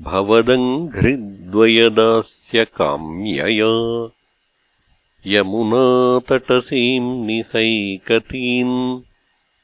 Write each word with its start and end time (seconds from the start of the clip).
भवदङ्घ्रिद्वयदास्य 0.00 2.64
काम्यया 2.64 4.10
यमुनातटसीम् 5.26 7.26
निसैकतीम् 7.26 9.00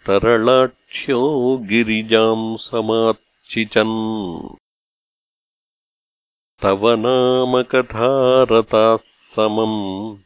तरलाक्ष्यो 0.07 1.59
गिरिजाम् 1.59 2.57
समार्चिचन्। 2.57 4.57
तव 6.63 6.95
नामकथारताः 6.95 8.99
समम् 9.37 10.24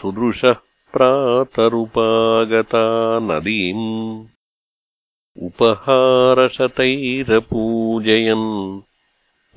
सुदृशः 0.00 0.58
प्रातरुपागता 0.94 2.82
नदीम् 3.28 3.86
उपहारशतैरपूजयन् 5.46 8.46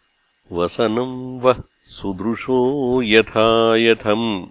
वसनम् 0.53 1.41
वः 1.41 1.63
सुदृशो 1.87 3.03
यथायथम् 3.03 4.47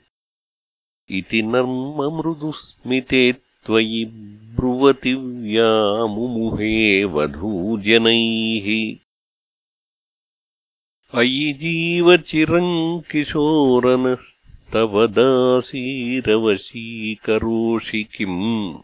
इति 1.10 1.42
नर्ममृदुस्मिते 1.42 3.34
त्वयि 3.34 4.12
ब्रुवतिव्यामुमुहे 4.56 7.06
वधूजनैः। 7.06 8.96
अयि 11.20 11.54
जीवचिरम् 11.54 13.12
किशोरनस्तव 13.12 15.08
दासीरवशीकरोषि 15.08 18.04
किम्? 18.04 18.76